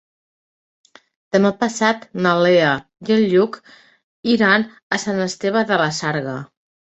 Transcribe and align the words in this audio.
Demà 1.35 1.51
passat 1.59 2.07
na 2.27 2.31
Lea 2.43 2.71
i 3.09 3.13
en 3.17 3.21
Lluc 3.35 3.59
iran 4.37 4.67
a 4.99 5.01
Sant 5.05 5.23
Esteve 5.27 5.65
de 5.75 5.79
la 5.85 5.93
Sarga. 6.01 6.37